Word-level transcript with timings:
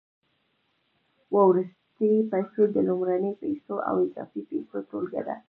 وروستۍ 1.33 2.11
پیسې 2.31 2.61
د 2.75 2.77
لومړنیو 2.87 3.39
پیسو 3.43 3.73
او 3.89 3.95
اضافي 4.05 4.39
پیسو 4.49 4.77
ټولګه 4.89 5.21
ده 5.27 5.35